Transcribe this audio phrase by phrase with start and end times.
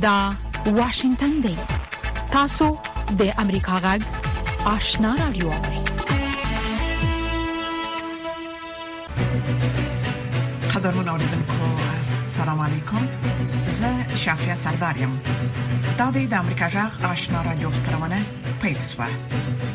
[0.00, 0.32] دا
[0.66, 1.56] واشنگتن دی
[2.32, 2.66] تاسو
[3.20, 4.00] د امریکا غږ
[4.68, 5.50] آشنا رادیو
[10.74, 13.08] قدرمن اوریدونکو السلام علیکم
[13.80, 15.18] زه شافیا سردارم
[15.98, 18.24] دا د امریکا غږ آشنا رادیو خبرونه
[18.62, 19.08] پېښه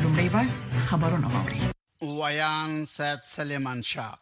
[0.01, 0.47] لومړی به
[0.87, 1.61] خبرونه واوري
[2.23, 4.17] ویان سید سلیمان شاه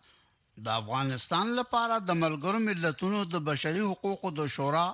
[0.65, 4.87] د افغانستان لپاره د ملګرو ملتونو د بشري حقوقو د شورا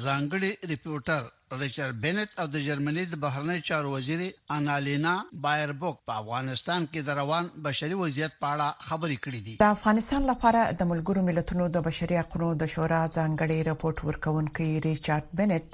[0.00, 1.24] ځانګړي ریپورټر
[1.62, 4.20] ریچارډ بنت او د جرمني د بهرنی چارو وزیر
[4.58, 5.12] انالینا
[5.46, 10.22] بایربوک په افغانستان کې د روان بشري وضعیت په اړه خبرې کړې دي د افغانستان
[10.32, 15.66] لپاره د ملګرو ملتونو د بشري حقوقو د شورا ځانګړي راپورټ ورکونکي ریچارډ بنت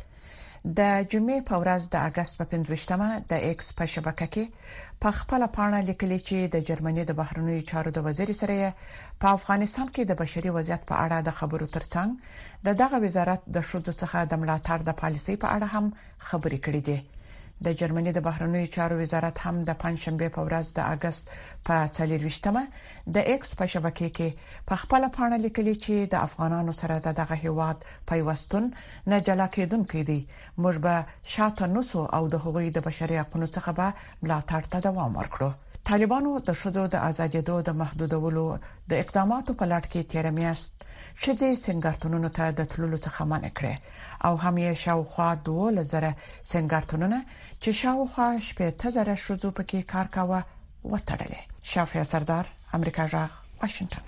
[0.78, 4.44] د جمعې په ورځ د اگست په 15مه د ایکس په شبکه کې
[5.02, 8.74] په خپل پاڼه لیکلي چې د جرمني د بهرنیو چارو د وزیر سره
[9.20, 12.10] په افغانستان کې د بشري وضعیت په اړه د خبرو ترڅنګ
[12.66, 15.86] د دغه وزارت د شوز څخه د ملاتړ د پالیسۍ په اړه هم
[16.28, 16.98] خبرې کړې دي
[17.64, 21.26] د جرمني د بهرنیو چارو وزارت هم د پنځشنبه په ورځ د اگست
[21.66, 22.64] په 24مه
[23.16, 27.34] د ایکس په شبکې کې په خپل پاڼه لیکلي چې د افغانانو سره د دغه
[27.44, 27.78] هیواد
[28.12, 28.70] پیوستون
[29.06, 30.20] نه جلا کېدونکې دي
[30.58, 33.86] موږ به شاته نوسو او د هغوی د بشري حقوقو څخه به
[34.22, 35.52] ملاتړ ته دوام ورکړو
[35.90, 38.48] طالبانو د شذو د ازادیدو د محدودولو
[38.90, 40.72] د اقداماتو په لړ کې تیرمیاشت
[41.22, 43.78] شذې سنگارتونونو ته د تللو څخه منع کړي
[44.26, 46.12] او هم یې شاوخوا 2000
[46.52, 47.18] سنگارتونونه
[47.64, 50.40] چې شاوخوا شپږ زره شذو پکې کار کاوه
[50.92, 51.40] وټړلې
[51.72, 52.44] شافیا سردار
[52.78, 54.04] امریکا جاغ واشنگټن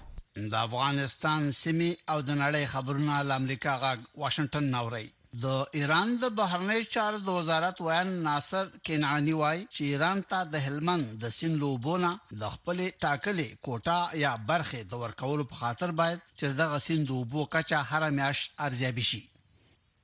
[0.53, 5.07] د افغانستان سیمي او د نړۍ خبرونه د امریکا غاګ واشنگټن نوري
[5.45, 5.47] د
[5.79, 11.05] ایران د بهرنی چارو د وزارت ویان ناصر کنعانی وای چې ایران ته د هلمند
[11.23, 16.45] د سیند لوبونه د خپل ټاکلې کوټا یا برخه د ورکولو په خاطر باید چې
[16.63, 19.23] دغه سیند وبو کچا هر میاش ارزیابي شي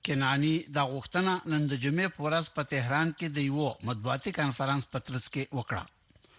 [0.06, 4.82] کنانی دا غوښتنه نن د جمعې په ورځ په تهران کې د یو مطبوعاتي کانفرنس
[4.92, 5.84] پترس کې وکړه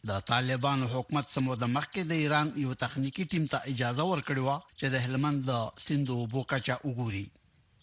[0.09, 4.41] د طالبان حکومت سمو د مخ کې د ایران یو تخنیکی ټیم ته اجازه ورکړې
[4.47, 4.49] و
[4.79, 5.51] چې د هلمند د
[5.85, 7.25] سندو بوکاچا وګوري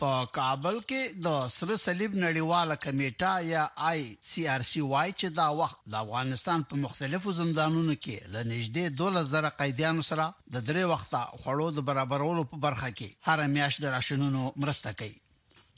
[0.02, 4.00] په کابل کې د سره صلیب نړیواله کمیټه یا آی
[4.30, 9.52] سی آر سی وای چې دا وخت د افغانستان په مختلفو زندانونو کې لنږدې 2000
[9.60, 14.42] قیدیانو سره د درې وخته خړو د برابرولو په برخه کې هر میاشت د راشنونو
[14.64, 15.20] مرسته کوي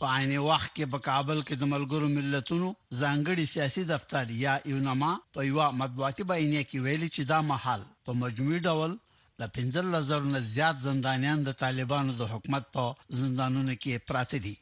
[0.03, 2.69] په عین وخت کې په کابل کې د ملګرو ملتونو
[3.01, 8.11] ځانګړي سیاسي دفتر یا یونما په یو مطبوعاتي بیانیه کې ویلي چې دا محل په
[8.23, 8.91] مجموعي ډول
[9.41, 12.85] د 15000 نه زیات زندانیان د طالبانو د حکومت په
[13.21, 14.57] زندانونو کې پراته دي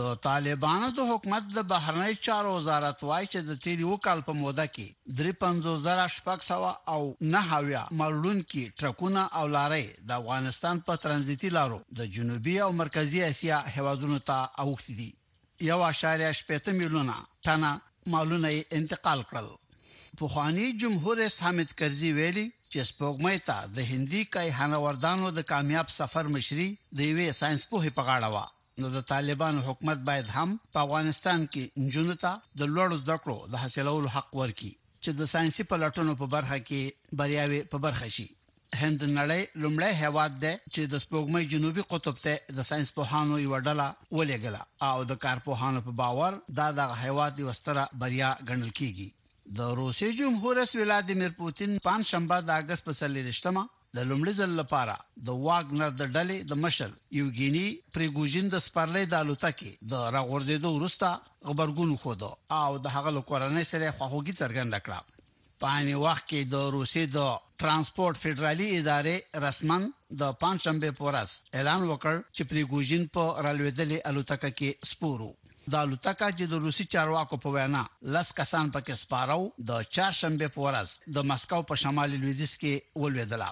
[0.00, 4.64] د طالبانو د حکومت د بهرنی چارو وزارت وایي چې د تیری وکال په موده
[4.74, 4.88] کې
[5.18, 7.00] 35000 او
[7.32, 12.70] نه هاویا مړلون کې ټرکونه او لارې د افغانستان په ترانزیتي لارو د جنوبي او
[12.82, 15.10] مرکزی اسیا هیوادونو ته اوښتي دي
[15.70, 17.16] یو اشاریه شپږ میلیونه
[17.46, 17.70] ټنه
[18.12, 18.48] مالونه
[18.80, 19.48] انتقال کړل
[20.20, 25.88] پوخانی جمهور رئیس حامد کرزي ویلي چې سپوږمۍ ته د هندي کای هنوردانو د کامیاب
[26.00, 28.38] سفر مشري د یوې ساينس پوهې په غاړه و
[28.80, 33.38] نو د طالبانو حکومت باید هم په افغانستان کې نجونو ته د لوړو زده کړو
[33.52, 34.72] د حاصلولو حق ورکړي
[35.04, 38.26] چې د ساينسي پلټنو په برخه کې بریاوي په برخه شي
[38.82, 43.58] هند نړۍ لومړی هواد ده چې د سپوږمۍ جنوبي قطب ته د ساينس پوهانو یو
[43.66, 43.86] ډله
[44.18, 49.08] ولېګله او د کارپوهانو په باور دا د هواد یو ستره بریا ګڼل کیږي
[49.58, 53.64] د روسي جمهور رئیس ولادیمیر پوتین پنځ شنبه د اگست په 30 رښتما
[53.96, 54.92] د لومړي ځل لپاره
[55.26, 57.64] د واګنر د ډلې د مشر یوګینی
[57.96, 61.08] پریګوجین د سپارلې د الوتکې د راغورځېدو وروسته
[61.48, 64.98] خبرګون خوده او د هغه لکورنې سره خواخوږي څرګنده کړه
[65.60, 67.18] په اني وخت کې د روسي د
[67.64, 69.82] ترانسپورت فدرالي ادارې رسمن
[70.20, 75.30] د پنځمبه پورس اعلان وکړ چې پریګوجین په رالوېدلې الوتکه کې سپورو
[75.72, 77.84] د الوتکا چې د روسي چارواکو په وینا
[78.16, 80.88] لس کسان پکې سپارو د چهارشنبه پورس
[81.18, 83.44] د مسکو په شمال لویدیس کې ولوېدل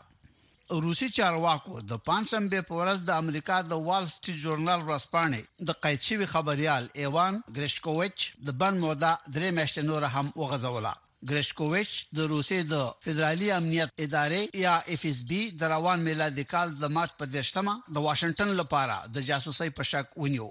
[0.72, 6.26] روسي چارواکو د پانسمبه پورز د امریکا د وال سټریټ جرنال ورسپانې د قید شوی
[6.34, 10.92] خبريال ایوان ګریشکوویچ د بن موده درې میاشتې نور هم وغځوله
[11.30, 16.76] ګریشکوویچ د روسي د فدرالي امنیت ادارې یا اف اس بي د روان میلادي کال
[16.82, 20.48] د مارچ په 10مه د واشنگټن لپاره د جاسوسي په شک ونیو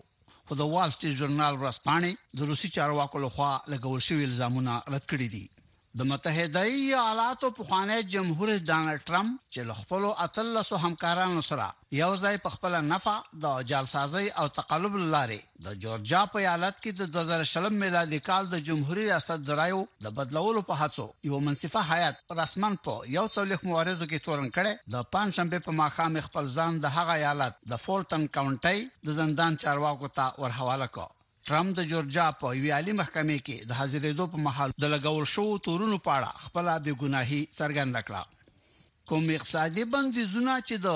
[0.48, 2.12] خو د وال سټریټ جرنال ورسپانې
[2.42, 5.46] د روسي چارواکو لخوا لګول شوی الزامونه رد کړی دي
[5.98, 11.66] د متحده ایالاتو پخوانی جمهور رئیس ډانلډ ټرمپ چې له خپل اتلسو همکارانو سره
[12.02, 13.16] یو ځای په خپل نفع
[13.46, 18.62] د جالسازي او تقلب لاري د جورجیا په ایالت کې د 2000 میلادي کال د
[18.70, 23.60] جمهور ریاست درایو د بدلولو په هڅو یو منصفه حیات پر اسمان په یو څلېخ
[23.70, 28.30] مواردو کې تورن کړي د پنځشنبه په ماخام خپل ځان د هغه ایالت د فولټن
[28.38, 33.58] کاونټي د زندان چارواکو ته ورحواله کړ ټرمپ د جورجیا په یوې عالی محکمې کې
[33.70, 38.22] د حاضرېدو په محل د لګول شو تورونو پاړه خپل د ګناهي څرګند کړه
[39.10, 40.88] کوم اقتصادي بندیزونه چې د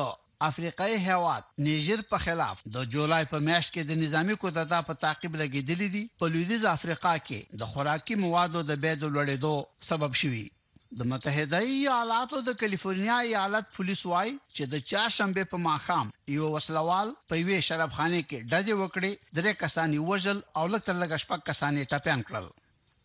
[0.49, 5.33] افریقای هیواد نیجر په خلاف د جولای په میاشت کې د نظامی کودتا په تعقیب
[5.41, 9.53] لګیدل دي په لویدیز افریقا کې د خوراکي موادو د بیو لوړېدو
[9.89, 10.45] سبب شوی
[10.99, 17.13] د متحده ایالاتو د کالیفورنیا ایالت پولیس وایي چې د چاشنبه په ماخام یو وسلوال
[17.31, 22.19] په وی شرابخانه کې ډزې وکړې درې کسانی وژل او لکه لږ شپږ کسانی ټپيان
[22.27, 22.45] کړل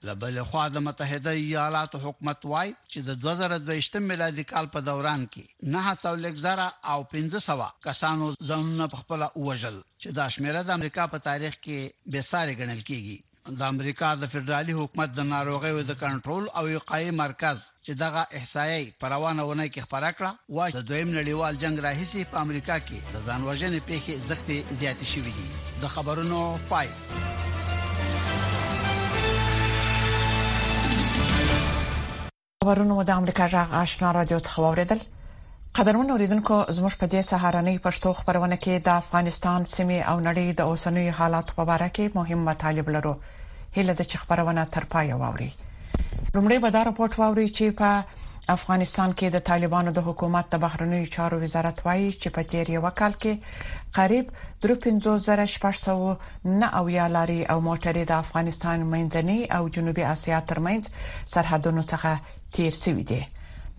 [0.08, 5.74] لبل خو د متحده ایالاتو حکومت وایي چې د 2022 میلادي کال په دوران کې
[5.74, 11.08] نه څو لګزاره او 1500 کسانو ځانونه په خپل وژل چې دا شمیره د امریکا
[11.14, 13.18] په تاریخ کې به ساري ګڼل کیږي
[13.56, 18.82] د امریکا د فدرالي حکومت د ناروغیو د کنټرول او وقایي مرکز چې دغه احصایي
[19.04, 23.16] پروانه ونه کې خبره کړه وايي د دویم نړیوال جنگ راهیسي په امریکا کې د
[23.28, 25.46] ځانوژنې پیښې زخمي زیاتې شوې دي
[25.84, 26.38] د خبرونو
[26.70, 26.88] پای
[32.66, 35.00] خبرونو د امریکا جغ آشنا رادیو څخه اوریدل
[35.80, 40.64] قدرمن اوریدونکو زموږ په دې سهارنۍ پښتو خبرونه کې د افغانستان سیمه او نړۍ د
[40.70, 43.14] اوسنوي حالات په اړه کې مهم مطالب لرو
[43.76, 45.50] هله د چخبرونه تر پای واوري
[46.34, 47.90] لومړی به دا راپورټ واوري چې په
[48.56, 52.84] افغانستان کې د طالبانو د حکومت د بهرنیو چارو وزارت وایي چې په تیر یو
[53.00, 53.32] کال کې
[53.98, 54.26] قریب
[54.62, 60.82] 3500 نه او یا لاري او موټرې د افغانستان منځني او جنوبي اسیا ترمنځ
[61.34, 62.10] سرحدونو څخه
[62.54, 63.20] تیر شوي دي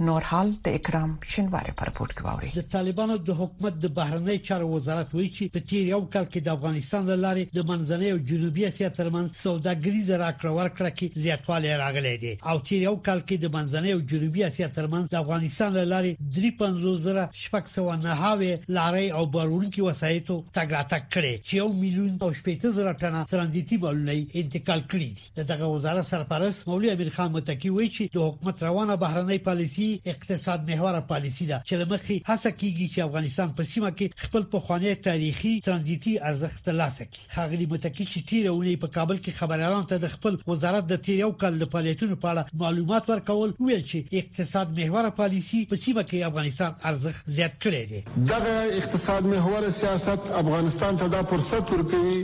[0.08, 4.68] نور حال د اکرام شینواره پر پورت کوي د طالبانو د حکومت د بهرنی چارو
[4.74, 8.64] وزارت وایي چې په تیر یو کال کې د افغانستان لارې د منځنۍ او جنوبي
[8.68, 13.52] اسیا ترمنځ سوداګریز راکړه ورکړه کې زیاتوالی راغلی دی او تیر یو کال کې د
[13.56, 19.26] منځنۍ او جنوبي اسیا ترمنځ د افغانستان لارې 3500 شپږ سو نه هاوي لارې او
[19.36, 24.88] بارونکو وسایطو تګ راتګ کړي چې یو میلیون او شپږ زره ټنه ترانزیتي بالونه انتقال
[24.94, 29.89] کړي دغه وزارت سرپرست مولوی امیر خان متکی وایي چې د حکومت روانه بهرنی پالیسي
[29.90, 34.44] ملي اقتصاد محور پالیسی ده چې لمخې هڅه کیږي چې افغانستان په سیمه کې خپل
[34.54, 40.04] پخوانی تاریخي ترانزیتي ارزښت ترلاسه کړي خاغلی متکی چې تیرونی په کابل کې خبريالانو ته
[40.06, 44.78] د خپل وزارت د تیرو کال د فعالیتونو په اړه معلومات ورکول ویل چې اقتصاد
[44.80, 51.02] محور پالیسی په سیمه کې افغانستان ارزښت زیات کړی دی دغه اقتصاد محور سیاست افغانستان
[51.04, 52.20] ته دا فرصت ورکوي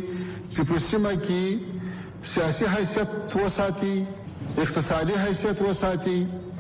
[0.54, 3.96] چې په سیمه کې سیاسي حیثیت وساتي
[4.68, 6.20] اقتصادي حیثیت وساتي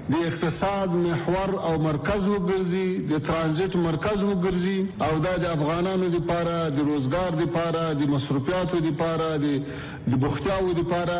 [0.09, 4.75] د اقتصاد محور او مرکز وګرځي د ترانزیت مرکز وګرځي
[5.05, 11.17] او دا د افغانانو لپاره د روزګار لپاره د مصرفیاتو لپاره د بوختیاو لپاره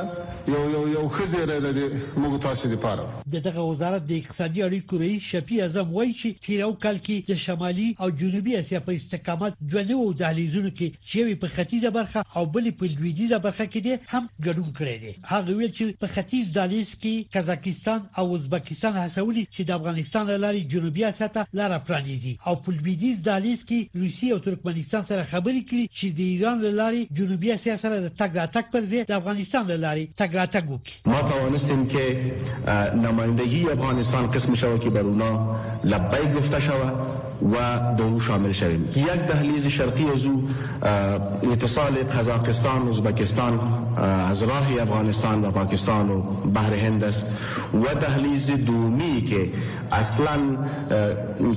[0.54, 5.58] یو یو یو خزیره د موږ تاسو لپاره دغه وزارت د اقتصادي اړیکو رئیس شفیع
[5.66, 10.06] اعظم وایي چې تیرو کال کې د شمالي او جنوبي اسیا په استقامت دوه نوو
[10.22, 14.80] دهلیزونو کې چې وي په ختیځه برخه او بل په لویدیځه برخه کې هم ګډون
[14.80, 19.62] کړی دی هغه ویل چې په ختیځ دهلیز کې کازاکستان او ازبکستان پاکستان هڅولي چې
[19.68, 24.40] د افغانستان لاري جنوبي اسیا ته لار پرانیزي او په لویدیز دالیس کې روسي او
[24.40, 28.82] ترکمنستان سره خبرې کړې چې د ایران لاري جنوبي اسیا سره د تګ راتګ پر
[28.92, 32.04] ځای د افغانستان لاري تګ راتګ وکړي ما توانستیم که
[33.06, 35.32] نمایندگی افغانستان قسم شوه که بر اونا
[35.94, 40.50] لبیک گفته شود و به شامل شویم یک دهلیز شرقی از او
[41.52, 43.60] اتصال قزاقستان ازبکستان
[44.30, 46.22] از راه افغانستان و پاکستان و
[46.54, 47.26] بحر هند است
[47.74, 49.50] و دهلیز دومی که
[49.92, 50.40] اصلا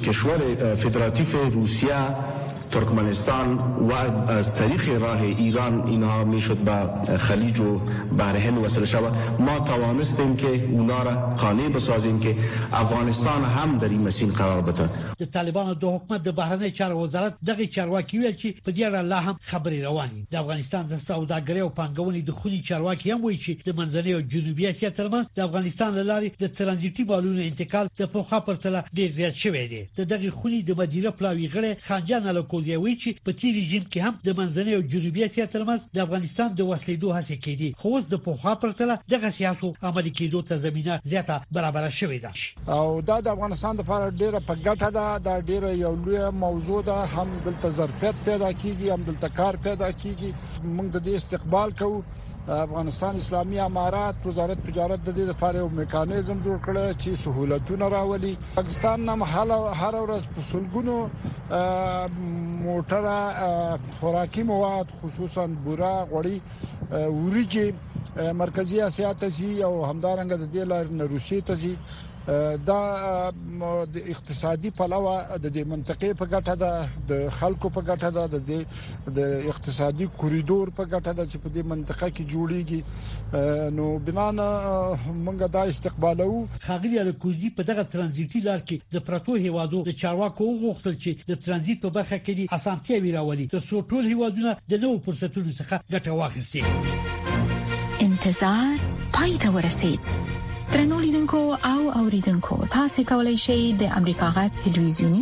[0.07, 0.39] کشور
[0.77, 1.93] فدراتیف روسیه
[2.71, 3.57] ترکمنستان
[3.89, 7.79] و از طریق راه ایران اینها میشد به خلیج و
[8.19, 12.37] بحر هند وصل شود ما توانستیم که اونا را قانع بسازیم که
[12.73, 17.35] افغانستان هم در این مسیر قرار بده د طالبانو د حکومت د بهرنی چارو وزارت
[17.47, 21.57] دغه چارواکي ویل چې په دې اړه لا هم خبرې روانې د افغانستان د سوداګرۍ
[21.59, 25.41] او پانګونې د خوني چارواکي هم وایي چې د منځنۍ او جنوبي اسیا ترمنځ د
[25.41, 30.63] افغانستان لاري د ترانزیتي بالونو انتقال د پوخا پرتله ډیر زیات شوی دی دغه خوني
[30.63, 34.29] د مدیره پلاوی غړي خانجان الکو خو وی چې په تیری رژیم کې هم د
[34.39, 38.53] منځنۍ او جنوبي اسیا ترمنځ د افغانستان د وسلیدو هڅه کړي خو اوس د پوخا
[38.63, 42.31] پرتله دغه سیاسو عملي کېدو ته زمينه زیاته برابر شوې ده
[42.79, 46.97] او دا د افغانستان لپاره ډیره په ګټه ده دا ډیره یو لوی موضوع ده
[47.17, 50.31] هم دلته ظرفیت پیدا کیږي هم دلته کار پیدا کیږي
[50.75, 51.99] موږ د دې استقبال کوو
[52.49, 58.31] افغانستان اسلامي امارات وزارت تجارت د دې لپاره یو میکانیزم جوړ کړی چې سہولتونه راولي
[58.55, 59.21] پاکستان نم
[59.81, 60.97] هر ورځ په سلګونو
[62.65, 63.05] موټر
[63.99, 66.37] خوراکي مواد خصوصا بورا غوړي
[67.25, 67.67] وريږي
[68.43, 71.75] مرکزی اسیا ته ځي او همدارنګه د دې لار نه روسي ته ځي
[72.29, 72.81] دا
[73.95, 75.13] د اقتصادي پلوه
[75.45, 78.59] د دې منطقې په ګټه ده د خلکو په ګټه ده د دې
[79.19, 85.53] د اقتصادي کوریدور په ګټه ده چې په دې منطقه کې جوړیږي نو بنان مونږ
[85.57, 86.37] دا استقبالو
[86.69, 91.41] خاغلی الکوزي په دغه ترانزیتي لار کې د پروتو هوادو د چارواکو غوښتل چې د
[91.47, 95.81] ترانزیت په برخه کې د اسانتیا ویراولي تر څو ټول هوادونه د نوو فرصتونو څخه
[95.95, 100.37] ګټه واخلي انتظار پای ته ورسید
[100.73, 105.21] ترنو لیدونکو او اوریدونکو تاسو کولی شئ د امریکا غا ټلویزیونی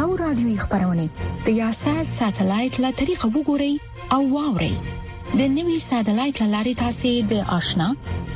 [0.00, 1.06] او رادیوي خبرونه
[1.46, 3.74] د یاشر ساتلایت له طریقو وګورئ
[4.16, 4.74] او واورئ
[5.40, 7.88] د نوي ساتلایت لارې تاسو د آشنا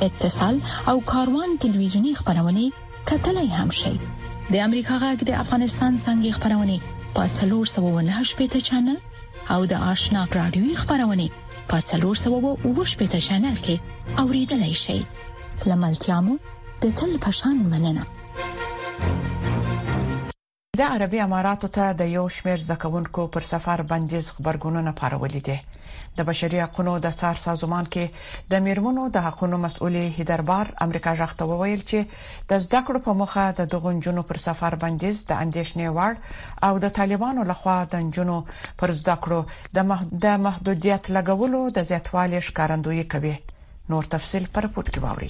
[0.07, 0.55] اتصال
[0.93, 2.63] او کاروان ټلویزیونی خبرونه
[3.13, 3.93] کتلای هم شئ
[4.51, 6.77] د امریکا غا د افغانستان څنګه خبرونه
[7.21, 8.97] پاتلور 798 پټا چنل
[9.57, 11.27] او د آشنا رادیوي خبرونه
[11.73, 14.99] پاتلور 798 پټا چنل کې اوریدلای شئ
[15.67, 16.35] لملتيامو
[16.81, 18.03] د تل پشان مننه
[20.81, 25.57] د عربي اماراتو ته د یو شمیر ځکونکو پر سفر بندیز خبرګونونه پارولې دي
[26.17, 28.05] د بشري حقوقو د څار سازمان کې
[28.53, 31.99] د میرمنو د حقوقو مسؤلې هیدربار امریکا ژغته وویل چې
[32.53, 36.13] د زده کړو په مخه د دغونجونو پر سفر بندیز د اندیشنې وړ
[36.69, 38.37] او د طالبانو لخوا د جنونو
[38.83, 39.41] پر زده کړو
[40.25, 43.35] د محدودیت لګولو د زیاتوالي ښکارندوی کوي
[43.89, 45.29] نور تفصيل پر پورت کې واوري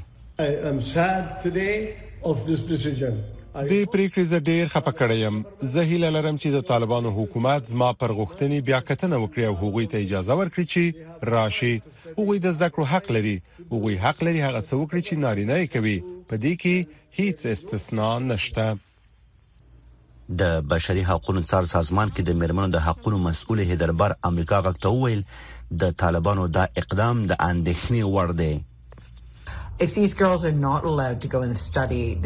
[3.72, 8.14] د پریکړې ز ډیر خپه کړم زه هیله لرم چې د طالبانو حکومت زما پر
[8.20, 11.76] غوښتنې بیاکتنه وکړي او حقوقي ته اجازه ورکړي چې راشي
[12.18, 13.36] هغوی د زده کړو حق لري
[13.74, 15.96] هغوی حق لري هغه څه وکړي چې نارینه یې کوي
[16.30, 16.76] په دې کې
[17.18, 18.66] هیڅ استثنا نشته
[20.42, 25.24] د بشري حقوقو څار سازمان کې د مرمنو د حقوقو مسؤل هیدربر امریکا غکته ویل
[25.82, 28.54] د طالبانو دا اقدام د اندېښنې وړ دی
[29.82, 31.78] کدی جنو ته اجازه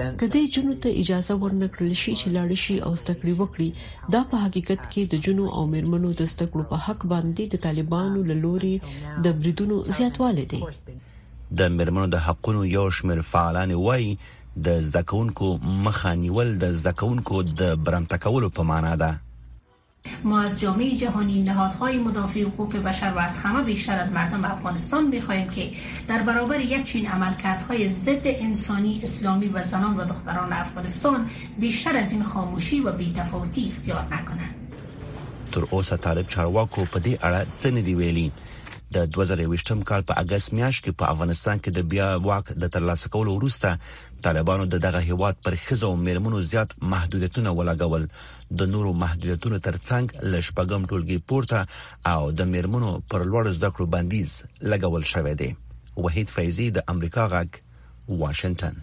[0.00, 0.60] شي چې
[0.90, 6.66] لاړ شي او ستکړې وکړي دا په حقیقت کې د جنو او مرمنو د ستکړو
[6.74, 8.74] په حق باندې د طالبانو لوري
[9.26, 10.62] د بریدونو زیاتوالی دی
[11.62, 14.14] د مرمنو د حقونو یو شمېر فعالان وایي
[14.70, 15.50] د زدکونکو
[15.90, 19.12] مخانیول د زدکونکو د برمتکولو په معنا ده
[20.24, 25.06] ما از جامعه جهانی نهادهای مدافع حقوق بشر و از همه بیشتر از مردم افغانستان
[25.06, 25.70] میخواهیم که
[26.08, 32.12] در برابر یک چین عملکردهای ضد انسانی اسلامی و زنان و دختران افغانستان بیشتر از
[32.12, 34.54] این خاموشی و بیتفاوتی اختیار نکنند
[35.52, 37.68] در اوسه طالب چارواکو په دې اړه څه
[38.94, 43.10] د 2023 کال په اگست میاشت کې په افغانستان کې د بیا واک د ترلاسه
[43.14, 43.68] کولو وروسته
[44.26, 48.04] طالبانو د دغه هیواد پر خزو او مرمنو زیات محدودیتونه ولګول
[48.62, 54.38] د نورو محدودیتونو ترڅنګ لشپګم ټولګي پورته او د مرمنو پر لوړ زده کړو بندیز
[54.74, 55.50] لګول شوې دي
[56.06, 58.82] وحید فیضی د امریکا غږ واشنگتن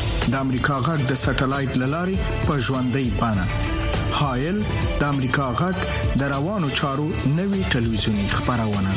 [0.29, 3.45] د امریکا غږ د سټلایټ للارې په ژوندۍ بانه
[4.19, 4.57] هایل
[4.99, 5.77] د امریکا غږ
[6.19, 7.07] د روانو چارو
[7.39, 8.91] نوي ټلویزیونی خبرونه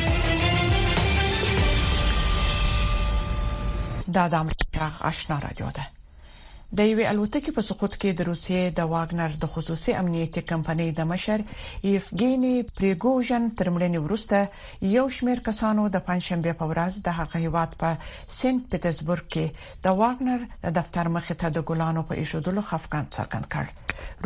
[4.15, 5.94] دا د امریکا آشنا رادیو ده
[6.71, 11.05] د یوې الوتکې په سقوط کې د روسیې د واګنر د خصوصي امنیتي کمپنۍ د
[11.11, 11.39] مشر
[11.87, 14.39] ایفګینی پریګوژن ترمړنې ورسته
[14.97, 17.89] یو شمېر کسانو د پنځشنبه په ورځ د هغه هیواد په
[18.39, 19.45] سنت پټسبورګ کې
[19.85, 23.65] د واګنر د دفتر مخې ته د ګلانو په ایښودلو خفقان څرګند کړ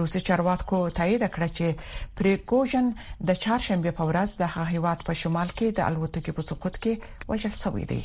[0.01, 1.67] روسي چارواکو تایید کړ چې
[2.21, 2.85] پریګوژن
[3.27, 6.93] د چهارشنبه په ورځ د هغه هیواد په شمال کې د الوتکې په سقوط کې
[7.29, 8.01] وژل شوی دی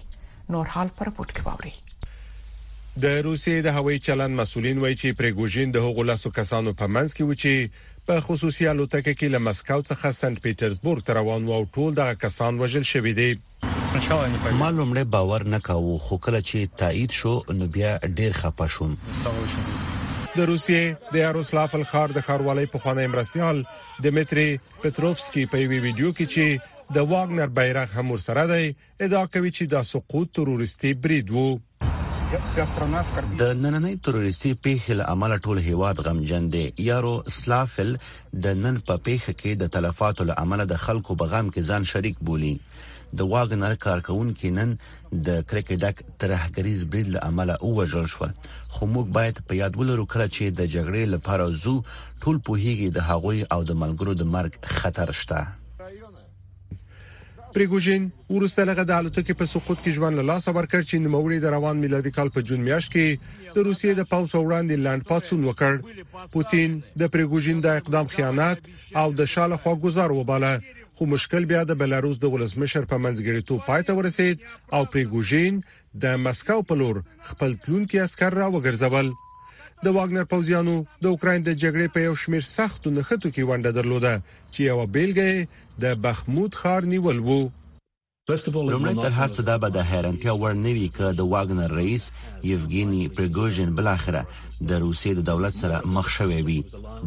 [0.54, 1.74] نور حال پر پټ کې باوري
[3.02, 7.14] د روسیې د هوایي چلند مسولین وایي چې پریګوژین د هغو لاسو کسانو په منځ
[7.16, 11.56] کې و چې په خصوصي الوتکه کې له مسکو څخه سنت پیټرزبورګ ته روان و
[11.56, 13.26] او ټول دغه کسان وژل شوي دي
[14.62, 20.46] معلوم نه باور نکاو خو کله چې تایید شو نو بیا ډیر خپه شوم د
[20.52, 23.62] روسیې د یاروسلاف الخار د خاروالۍ په خوانې امرسیال
[24.08, 24.48] دمتري
[24.78, 29.70] پټروفسکی په وی ویډیو کې چې د واګنر بیرغ هم ورسره دی ادعا کوي چې
[29.76, 31.48] دا سقوط تروریستي برید وو
[33.40, 37.90] د نننۍ تروریستي پیښې له امله ټول هیواد غمجن دي یارو سلافل
[38.44, 42.16] د نن په پیښه کې د تلفاتو له امله د خلکو بغام کې ځان شریک
[42.30, 42.50] بولی
[43.18, 48.26] د واګنر کارکونکو نن د کرکټک ترهګریز بریډ له امله اوجل شو
[48.74, 51.76] خو موږ باید په یاد ولرو کړه چې د جګړې لپاره زو
[52.22, 55.42] ټول په هیګي د هغوی او د ملګرو د مرګ خطر شته
[57.54, 58.02] پریګوجین
[58.36, 61.76] ورسته لغه د الوتکې په سقوط کې ژوند له لاس ورکړ چې نوموړي د روان
[61.84, 63.06] میلادي کال په جون میاشت کې
[63.56, 66.70] د روسیې د پاوڅ وړاندې لاند پاتون وکړ پوتین
[67.02, 68.68] د پریګوجین د اقدام خیانت
[69.02, 70.52] او د شاله خوا گزار وباله
[70.98, 74.36] خو مشکل بیا د بلاروس د ولسمشر په منځګړیتوب پاتې ورسید
[74.76, 75.62] او پریګوجین
[76.06, 79.12] د مسکو په لور خپل تلونکي عسكر را وګرځول
[79.84, 84.14] د واګنر پوزیانو د اوکرين د جګړې په یو شمیر سختو نخټو کې ونده درلوده
[84.24, 87.40] چې یو بیلګه د بخمود خار نیول وو
[88.72, 92.04] لومړی تر هر څه دا به د حیرانتیا وړ نه وي چې د واګنر رئیس
[92.52, 94.22] یوګینی پریګوژن بل اخره
[94.68, 96.56] د روسیې د دولت سره مخ شوی وي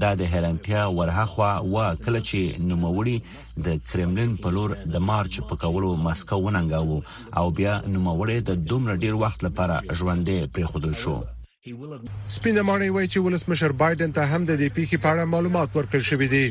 [0.04, 3.18] دا د حیرانتیا ورهخوا و کله چې نوموړي
[3.66, 6.96] د کرملین په لور د مارچ په کولو مسکو وننګاو
[7.40, 11.16] او بیا نوموړي د دومره ډیر وخت لپاره ژوندې پریخودل شو
[12.38, 16.00] سپینه مانی وایي چې ولسمشر بایدن ته هم د دې پیخي په اړه معلومات ورکړ
[16.10, 16.46] شوې دي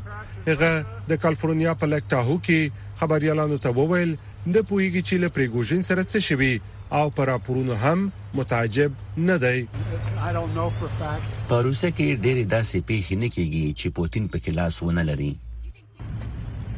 [0.50, 0.72] هغه
[1.10, 2.60] د کالیفورنیا په لیک تاهو کې
[3.00, 4.12] خبريالانو ته وویل
[4.54, 6.52] د پوهیږي چې له پریګوژن سره څه شوي
[6.98, 7.98] او پر راپورونو هم
[8.40, 8.90] متعجب
[9.30, 9.58] نه دی
[11.48, 15.32] په روسیه کې ډېری داسې پیښې نه کیږي چې پوتين په کلاس ونه لري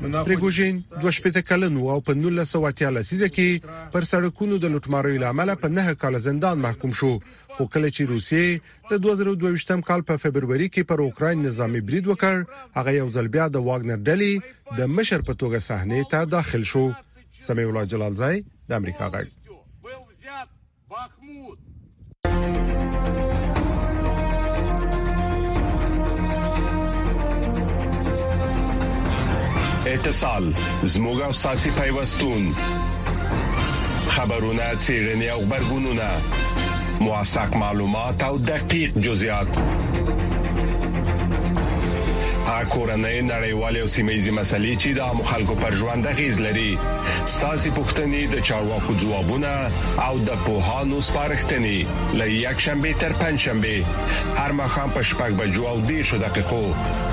[0.00, 3.48] پریګوجین دوه شپږ کلن او په 1980 لسیزه کې
[3.94, 7.10] پر سړکونو د لوټماریو لامل په نه کال زندان محکوم شو
[7.56, 8.46] خو کله چې روسیې
[8.90, 12.36] د 2022م کال په فبرवरी کې پر اوکرين نظامی برید وکړ
[12.78, 14.32] هغه یو ځل بیا د واګنر ډلې
[14.78, 16.84] د مشر په توګه صحنې ته داخل شو
[17.50, 18.36] سمي الله جلالزای
[18.70, 19.28] د امریکا غږ
[29.94, 30.44] اتصال
[30.92, 32.42] زموږ او ساسي پیوستون
[34.14, 36.08] خبرونه تیرنی او خبرګونونه
[37.00, 39.48] مواساک معلومات او دقیق جزئیات
[42.48, 46.68] کورنۍ نړیوالې او سیمېزي مسلې چې د عامو خلکو پر ژوند غیز لري
[47.34, 49.52] ساسي پښتنې د چارواکو ځوابونه
[50.08, 51.86] او د پوهانو څرختنې
[52.18, 53.84] لې یک شنبه تر پنځ شنبه
[54.44, 56.62] هر مخام په شپږ بجو او دې شو دقیقو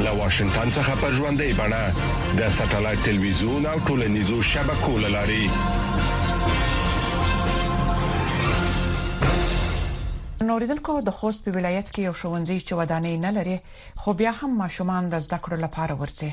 [0.04, 5.44] له واشنگټن څخه پر ژوندې بڼه د ساتلایت ټلویزیون او ټولنیزو شبکو لاري
[10.44, 13.58] نوریدونکو د خوست په ولایت کې یو شوونځي چې ودانې نه لري
[14.02, 16.32] خو بیا هم ماشومان د زده کړو لپاره ورځي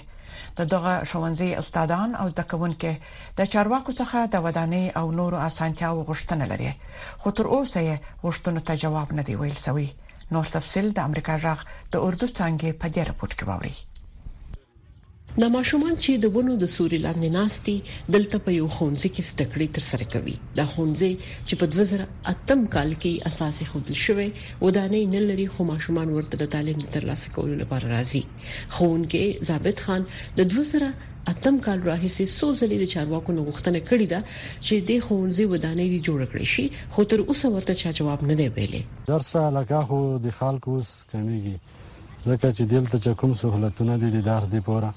[0.59, 2.91] د دغه شوونځي استادان او زده کوونکو
[3.39, 6.73] د چارواکو څخه د ودانې او نورو اسانتیاو غوښتنه لري
[7.21, 9.89] خو تر اوسه یې غوښتنو ته جواب نه دی ویل شوی
[10.35, 11.59] نور تفصيل د امریکا جغ
[11.93, 13.75] د اردو څنګه په دې راپور کې ووري
[15.41, 17.75] د ماشومان چې د ونو د سوري لاندې ناشتي
[18.15, 21.13] دلته په یو خونځي کې سټکړې تر سره کوي دا خونځي
[21.47, 24.27] چې په 2000 اتم کال کې اساسي خودل شوې
[24.65, 28.21] ودانې نه لري خو ماشومان ورته د تعلیم ترلاسه کولو لپاره راځي
[28.77, 30.05] خون کې ثابت خان
[30.41, 30.87] د 2000
[31.33, 36.01] اتم کال راهیسې سوزلې د چارواکو نو غوښتنه کړې ده چې د خونځي ودانې دي
[36.09, 36.67] جوړ کړې شي
[36.97, 40.93] خو تر اوسه ورته چا جواب نه دی ویلې درسه لکه خو د خلکو اوس
[41.15, 44.93] کمیږي ځکه چې دلته کوم سہولتونه دي د درس دی پوره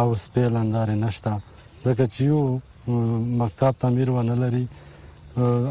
[0.00, 1.32] او سپیل اندارې نشته
[1.84, 2.40] ځکه چې یو
[3.40, 4.62] مکتب تعمیر ونه لري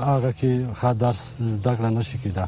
[0.10, 1.24] هغه کې ښه درس
[1.56, 2.46] زده کړه نشي کېده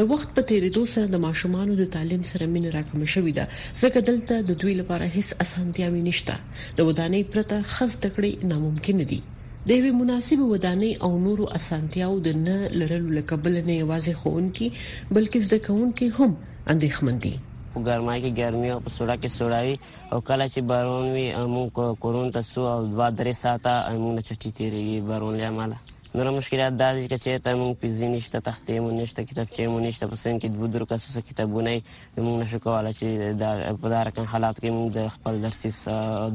[0.00, 3.44] د وخت په تیریدو سره د ماشومان د تعلیم سره مين راکمه شوې ده
[3.82, 6.34] ځکه دلته د دوی لپاره هیڅ اسانتیا نشته
[6.76, 12.42] د ودانې پرته خاص تکړه ناممکن دي د یوې مناسب ودانۍ او نورو اسانتیاو د
[12.46, 14.66] نه لرلو لکه بل نه یوازې خون کی
[15.14, 16.30] بلکې زده کون کې هم
[16.72, 17.34] اندېښمن دي
[17.72, 19.76] په ګرمای کې ګرمي او په سوړه کې سوړاوي
[20.12, 21.66] او کله چې بارون وي موږ
[22.02, 23.72] کورون ته سو او دوه درې ساعته
[24.04, 25.76] موږ چټي تیریږي بارون له امله
[26.16, 30.04] نور مشکلات دا دي چې ته موږ پیزي نشته تختې مو نشته کتابچې مو نشته
[30.10, 31.70] په سن کې دوه درو کاسو کتابونه
[32.24, 33.06] موږ نشو کولای چې
[33.42, 33.50] دا
[33.82, 35.68] په دارکن حالات کې موږ د خپل درسي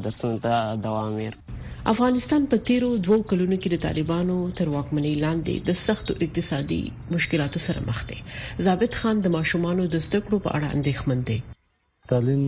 [0.05, 0.51] درسونو ته
[0.85, 6.13] دوام ورکړو افغانستان په تیرو دوو کلونو کې د طالبانو تر واکمنۍ لاندې د سختو
[6.25, 6.77] اقتصادي
[7.15, 8.19] مشکلاتو سره مخ دي
[8.67, 11.39] ثابت خان د ماشومانو د زده کړو په اړه اندېښمن دی
[12.11, 12.45] تعلیم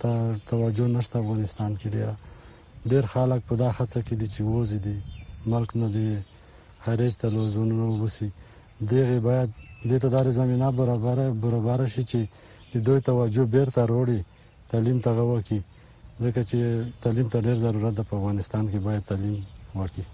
[0.00, 0.16] ته
[0.50, 4.96] توجه نشته افغانستان کې ډیر ډیر خلک په دا خڅه کې دي چې وځي دي
[5.54, 6.08] ملک نه دی
[6.86, 13.00] خارج ته لوزونه وسی دغه باید د تدارې زمينه برابر برابر شي چې د دوی
[13.10, 14.18] توجه بیرته وروړي
[14.74, 15.60] تعلیم ته غوږ کی
[16.22, 16.58] ځکه چې
[17.00, 19.36] تعلیم ته ډېر ضرورت ده په افغانستان کې باید تعلیم
[19.74, 20.04] ورکړي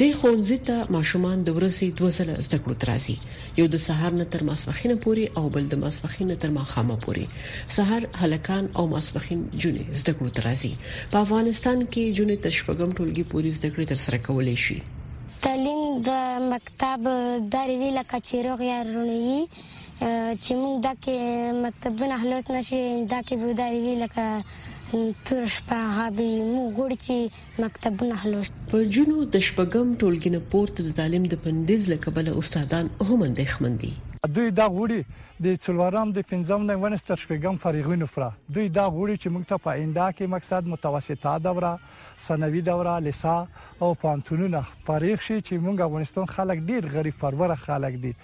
[0.00, 3.16] د خونځي ته ماشومان د ورځې دوه ځله زده کړو ترازي
[3.60, 7.26] یو د سهار نه تر ماسپخینه پوري او بل د ماسپخینه تر ماخامه پوري
[7.76, 10.72] سهار هلکان او ماسپخین جونې زده کړو ترازي
[11.10, 14.78] په افغانستان کې جونې تشپګم ټولګي پوري زده کړې تر سره کولای شي
[15.42, 16.10] تعلیم د
[16.56, 17.00] مکتب
[17.54, 19.22] داروي لکه چیرغ یا رونی
[20.42, 24.44] چې موږ د مکتبونه خلاص نشي دا کې بوداري لکه
[25.26, 25.82] تر شپه
[26.16, 27.16] به مو ګور چې
[27.64, 32.86] مکتبونه حلو په جنو د شپږم ټولګي نه پورته د تعلیم د پندیز لکبله استادان
[33.10, 33.92] هم اندېخمن دي
[34.30, 34.98] دوی دا غوړي
[35.44, 38.26] د څلورم د پنځم نه ونستر شپږم فارغون فره
[38.58, 41.70] دوی دا غوړي چې موږ ته په ایندا کې مقصد متوسطه دوره
[42.26, 43.32] سنوي دوره لسا
[43.86, 48.14] او پانتونونه فارغ شي چې موږ افغانستان خلک ډیر غریب پرور خلک دي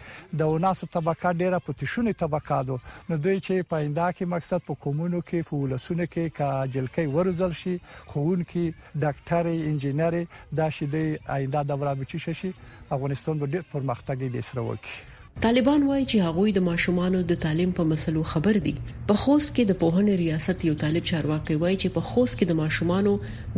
[0.43, 2.79] د وناسو طبقه ډیره پټشونی طبقه ده
[3.11, 7.15] نو دوی چې په ایندا کې مقصد په کومونو کې په ولسونو کې کا جلکې
[7.19, 10.21] ورزل شي خون کې ډاکټر انجینر
[10.63, 12.57] دا شیدې ایندا دوره بچی شي
[12.91, 17.73] افغانستان به ډیر پرمختګ دي سره وکړي طالبان وایي چې هغوی د ماشومانو د تعلیم
[17.79, 18.71] په مسلو خبر دي
[19.11, 22.55] په خوست کې د پوهنې ریاست یو طالب چارواکي وایي چې په خوست کې د
[22.63, 23.13] ماشومانو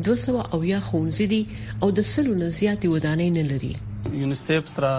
[0.08, 1.40] 200 او یا خونځې دي
[1.86, 3.72] او د سلو نه زیاتې ودانۍ نه لري
[4.24, 4.92] یونیسف سره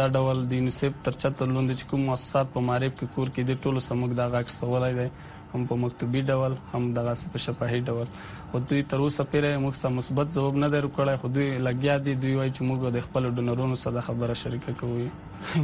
[0.00, 3.42] دا ډول د یونیسف تر چتر لوند چې کوم مؤسسات په معرف کې کور کې
[3.50, 5.08] د ټولو سمګ دا غاښ سوالای دی
[5.54, 8.06] هم په مکتوبي ډول هم دغه په شفاهي ډول
[8.50, 11.94] خو دوی تر اوسه پیره موږ سم مثبت ځواب نه درو کړای خو دوی لګیا
[12.06, 15.06] دي دوی وایي چې موږ د خپل ډونرونو سره خبره شریکه کوي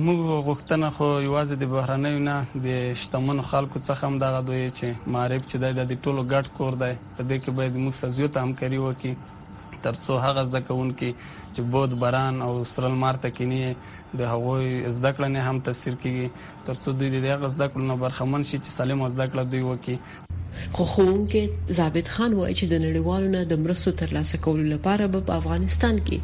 [0.04, 2.66] موږ غوښتنه خو یوازې د بهرنیو نه د
[3.04, 5.56] شتمن خلکو څخه هم دغه دوی چې معرب چې
[5.90, 10.18] د ټولو ګډ کور دی په دې کې باید موږ سزیو ته همکاري وکړي ترڅو
[10.26, 11.10] هغه زده کوونکي
[11.54, 13.62] چې بود بران او سرل مارته کینی
[14.18, 16.26] د هغوی زده کړه نه هم تاثیر کوي
[16.68, 19.96] ترڅو دوی د دغه زده کړو نه برخمن شي چې سالم زده کړه دوی وکړي
[20.76, 21.42] خو خوونکې
[21.80, 26.18] ثابت خان وایي چې د نړیوالو نه د مرستو ترلاسه کولو لپاره په افغانستان کې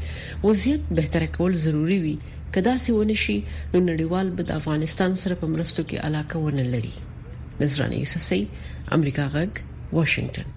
[0.48, 2.16] وضعیت بهتر کول ضروری وي
[2.58, 3.38] کدا سي ونشي
[3.72, 6.94] نو نړیوال به د افغانستان سره په مرستو کې علاقه ونه لري
[7.64, 8.42] نظرانه یوسف سي
[9.00, 10.56] امریکا غږ واشنگټن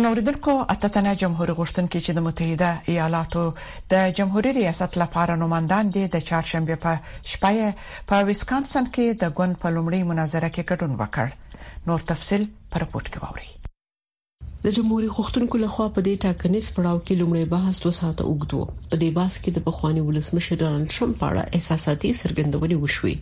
[0.00, 3.42] نوریدونکو اتتنه جمهور غوښتونکو چې د متحده ایالاتو
[3.92, 6.92] د جمهوریت ریاست لپاره نوماندان دي د چهارشنبه په
[7.32, 7.66] شپه
[8.12, 11.28] په ویسکانسن کې د ګوند په لومړی مناظره کې ګډون وکړ
[11.90, 12.42] نور تفصيل
[12.74, 13.48] پر پورت کې ووري
[14.66, 18.60] د جمهوریت غوښتونکو لخوا په دې ټاکنیز پړاو کې لومړی بحث دوه ساعته اوږد و
[18.92, 23.14] په دې بحث کې د پخوانی ولسمشر ډونالد ټرمپ په اړه احساساتي څرګندونې وشوې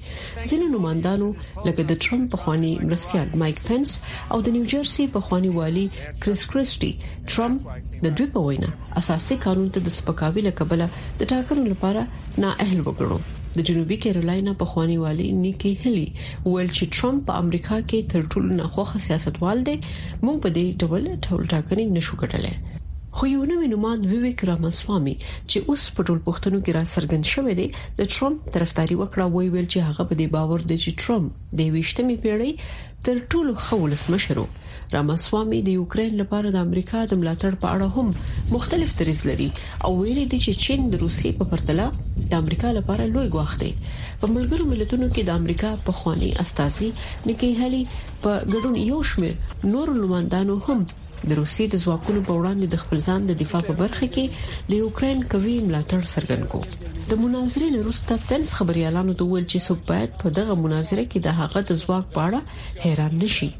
[0.48, 1.28] ځینې نوماندانو
[1.66, 3.90] لکه د ټرمپ پخوانی مرستيال مایک پنس
[4.32, 5.84] او د نیوجرسي پخوانی والی
[6.22, 6.92] کریس کریسټي
[7.34, 7.60] ټرمپ
[8.08, 8.70] د دوی په وینا
[9.04, 10.86] اساسي قانون ته د سپکاوي لقبله
[11.18, 12.00] د ټاکنو لپاره
[12.42, 13.18] نااهل وګڼو
[13.56, 16.06] د جنوبي کیرولینا په خواني والي نیکی هلی
[16.50, 19.76] ویل چې ټرمپ په امریکا کې تر ټولو ناخوخه سیاستوال دی
[20.24, 22.54] موږ په دې ډول ټول ټاکنې نشو کټلای
[23.16, 25.12] خو یو نوې نوماند ویویک رامسوامي
[25.50, 27.66] چې اوس په ټول پښتنو کې را سرګند شوې ده
[27.98, 31.60] د ټرمپ طرفداري وکړه وی ویل چې هغه په دې باور دی چې ټرمپ د
[31.74, 32.52] ویشتمې پیړۍ
[33.08, 34.44] تر ټولو خولس مشرو
[34.94, 38.08] رامسوامي د یوکرين لپاره د امریکا د ملاتړ په اړه هم
[38.54, 39.48] مختلف تریز لري
[39.84, 41.86] او ویل دي چې چین د روسي په پرتله
[42.22, 43.72] د امریکا لپاره لوی ګواښ دی
[44.20, 46.90] په ملګرو ملتونو کې د امریکا په خواني استاذي
[47.28, 47.82] نکي هلي
[48.22, 49.34] په ګډون یو شمېر
[49.76, 50.80] نور لومندانو هم
[51.28, 54.72] د روسي د ځواکونو په وړاندې د خپل ځان د دفاع په برخه کې د
[54.82, 56.60] یوکرين قوي ملاتړ څرګند کو
[57.10, 61.36] د مناظرې وروسته پنس خبري اعلان وکړ چې څوک باید په دغه مناظره کې د
[61.42, 63.50] هغه د ځواک په اړه حیران نشي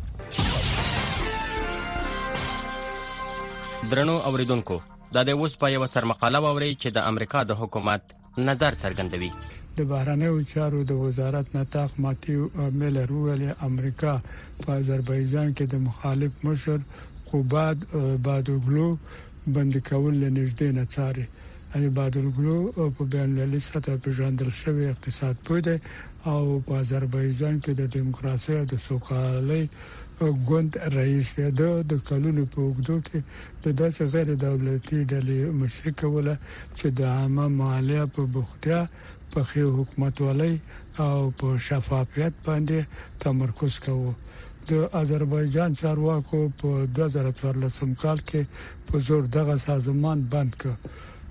[3.93, 4.81] درنو اوریدونکو
[5.15, 8.15] دا د اوس په یو سرمقاله ووري چې د امریکا د حکومت
[8.51, 9.33] نظر څرګندوي
[9.77, 12.49] د بهرنیو چارو د وزارت نتاق ماتیو
[12.81, 14.13] میلر ویل امریکا
[14.65, 16.85] په آذربایجان کې د مخالف مشر
[17.33, 17.79] خو بعد
[18.25, 18.89] بادوګلو
[19.55, 21.27] بند کول لنږدې نه څاري
[21.73, 22.57] یعنی بادوګلو
[22.97, 25.77] په بین المللي سطح پیژندل شوی اقتصاد پوه دی
[26.33, 29.63] او په آذربایجان کې د دیموکراسي او د سوکالۍ
[30.49, 31.49] ګوند رئیس دی
[31.93, 33.19] د کلونو په وګړو کې
[33.65, 36.35] د داسې غیر دولتي ډلې مشري کوله
[36.79, 38.81] چې د عامه مالیه په بوختیا
[39.33, 40.55] په خیر حکومت ولای
[41.07, 42.79] او په شفافیت باندې
[43.27, 44.13] تمرکز کوو
[44.71, 44.73] د
[45.03, 48.43] آذربایجان چارواکو په 2014 کال کې
[48.87, 50.75] په زور دغه سازمان بند کړ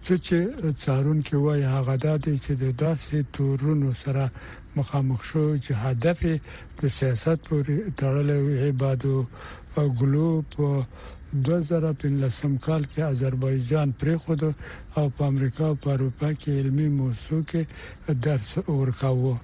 [0.05, 0.39] څه چې
[0.81, 2.05] څارون کې وای هغه د
[2.45, 4.23] چې د داسې تورونو سره
[4.77, 6.19] مخامخ شو چې هدف
[6.81, 9.25] د سیاست پورې تړلې عبادت
[9.79, 10.67] او ګلو په
[11.49, 14.41] 2015 کال کې آذربایجان پریخود
[14.97, 17.61] او په امریکا او په اروپا کې علمي موضوع کې
[18.25, 19.35] درس ورکاوه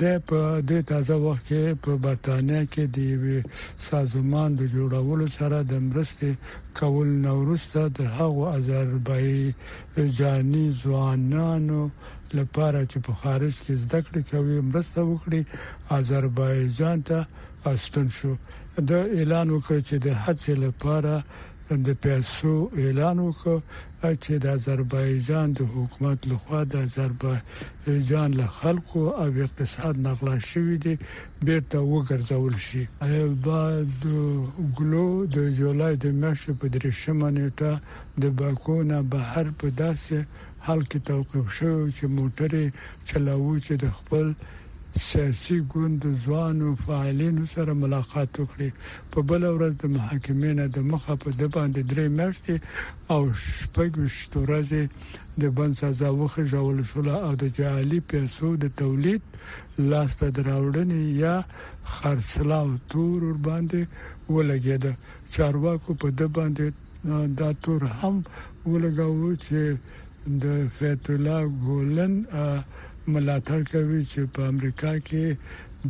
[0.00, 2.98] د په د تازه وخت کې په برتانیا کې د
[3.90, 6.30] سازمان د جوړولو سره د مرستې
[6.78, 11.80] کول نورسته د هغو آذربایجاني ځوانانو
[12.38, 15.40] لپاره چې په خارج کې زده کړې کوي مرسته وکړي
[15.98, 17.18] آذربایجان ته
[17.70, 18.32] استون شو
[18.90, 21.14] د اعلان وکړ چې د حج لپاره
[21.86, 23.58] د پیسو اعلان وکړ
[24.22, 30.94] چې د آذربایجان د حکومت لخوا د آذربایجان له خلکو او اقتصاد نغلا شوې دي
[31.46, 32.84] بیرته وګرځول شي
[33.46, 33.92] بعد
[34.78, 37.72] ګلو د جولای د میاشتې په درشمه نیټه
[38.22, 40.16] د باکونه بهر په داسې
[40.66, 42.50] حال کې توقف شو چې موټر
[43.08, 44.26] چلاوه چې د خپل
[45.04, 48.68] سیاسي ګوند ځوانو فعالینو سره ملاقات وکړي
[49.12, 52.54] په بل ورځ د محاکمې نه د مخه په د باندې درې میاشتې
[53.14, 53.20] او
[53.58, 53.90] شپږ
[54.42, 54.82] ورځې
[55.42, 59.22] د بند سزا وخه جوړول شو او د جعلي پیسو د تولید
[59.90, 61.36] لاسته دراوړنې یا
[61.96, 63.80] خرڅلاو تور ور باندې
[64.34, 64.84] ولګید
[65.34, 66.66] چارواکو په د باندې
[67.40, 68.16] دا تور هم
[68.70, 69.60] ولګاوه چې
[70.42, 70.44] د
[70.76, 72.12] فتولا ګولن
[73.14, 75.26] ملاتړ کوي چې په امریکا کې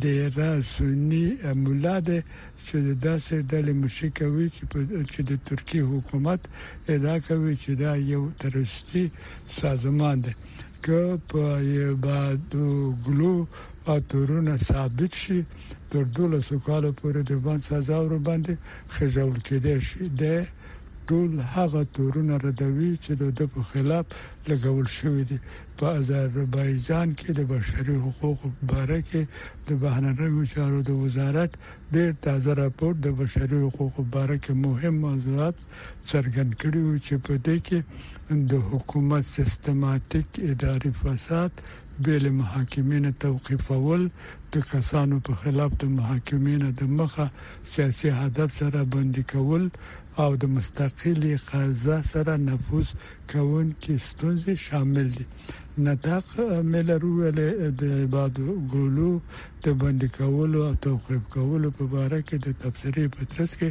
[0.03, 0.05] د
[0.41, 1.25] راسونی
[1.63, 2.19] مولاده
[2.65, 4.47] چې د داسې ډلې مشي کوي
[5.13, 6.41] چې د ترکی حکومت
[6.95, 9.03] ادا کوي چې دا یو ترستی
[9.61, 10.33] سازمان دی
[10.85, 11.01] که
[11.31, 11.43] په
[11.77, 12.67] یبادو
[13.05, 13.35] ګلو
[13.95, 15.39] اتورونه ثابت شي
[15.91, 18.53] تر 12 کال پورې د باندې سزا ور باندې
[18.93, 20.23] خځول کېدې شي د
[21.09, 24.05] ټول هغه تورونه ردوي چې د په خلاف
[24.49, 25.37] لګول شوې دي
[25.79, 29.21] په آذربایجان کې د بشري حقوقو باره کې
[29.67, 31.51] د بهرنیو چارو د وزارت
[31.95, 35.57] ډېر تازه راپور د بشري حقوقو باره کې مهم موضوعات
[36.11, 37.79] څرګند کړي وو چې په دې کې
[38.51, 41.51] د حکومت سیستماتیک اداري فساد
[42.05, 44.01] بیل محاکمین توقیفول
[44.55, 47.25] د کسانو په خلاف د محاکمین د مخه
[47.75, 49.63] سیاسي هدف سره باندې کول
[50.23, 52.87] او د مستقلي قضا سره نفوذ
[53.31, 55.25] کوونکې ستونزې شامل دي
[55.87, 56.27] نطاق
[56.73, 57.39] ملر ویل
[57.81, 58.35] د باد
[58.71, 59.11] ګولو
[59.65, 63.69] د بند کولو او توقيف کولو په اړه کې د تفسیري پترس کې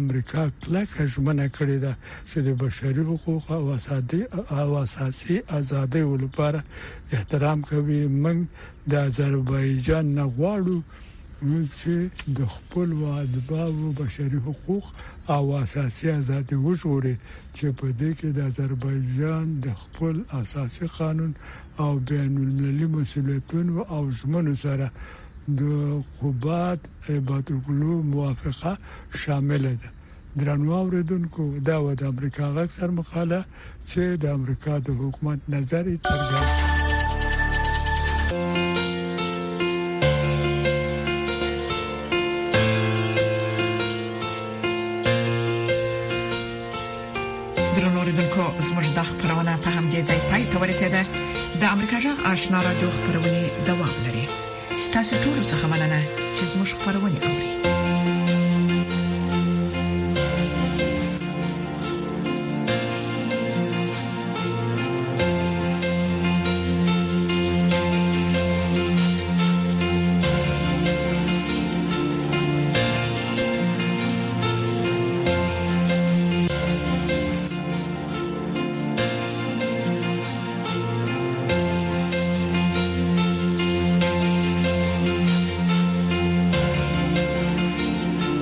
[0.00, 1.92] امریکا کلک ژمنه کړې ده
[2.28, 4.22] چې د بشري حقوق او اساسي
[4.62, 6.60] او اساسي ازادۍ لپاره
[7.16, 8.38] احترام کوي موږ
[8.90, 10.78] د آذربایجان نه غواړو
[11.42, 11.96] موږ چې
[12.38, 12.88] د خپل
[13.22, 14.84] ادباو بشري حقوق
[15.34, 17.16] او اساسي ازادي وشوري
[17.56, 21.32] چې په دې کې د آذربایجان د خپل اساسي قانون
[21.78, 24.90] او بین المللي مسولیتونو او ژمنو سره
[25.48, 25.62] د
[26.22, 28.78] قبات عبادت القلوب موافقه
[29.14, 29.90] شامل ده
[30.38, 33.44] درنو اوریدونکو دا و د امریکا غږ سر مقاله
[33.88, 38.67] چې د امریکا د حکومت نظر څرګند